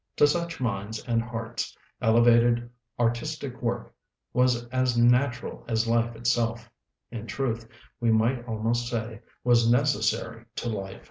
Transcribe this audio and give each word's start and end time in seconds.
To 0.15 0.25
such 0.25 0.59
minds 0.59 1.03
and 1.07 1.21
hearts 1.21 1.77
elevated 2.01 2.67
artistic 2.99 3.61
work 3.61 3.93
was 4.33 4.67
as 4.69 4.97
natural 4.97 5.63
as 5.67 5.85
life 5.87 6.15
itself; 6.15 6.67
in 7.11 7.27
truth, 7.27 7.67
we 7.99 8.11
might 8.11 8.47
almost 8.47 8.87
say, 8.87 9.21
was 9.43 9.69
necessary 9.71 10.45
to 10.55 10.69
life. 10.69 10.99